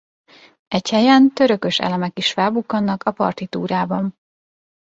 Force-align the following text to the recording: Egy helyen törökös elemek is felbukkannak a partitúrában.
Egy 0.67 0.89
helyen 0.89 1.33
törökös 1.33 1.79
elemek 1.79 2.17
is 2.17 2.31
felbukkannak 2.31 3.03
a 3.03 3.11
partitúrában. 3.11 4.17